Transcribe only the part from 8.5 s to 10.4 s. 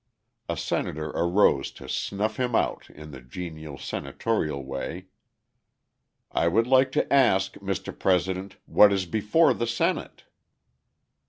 what is before the Senate?"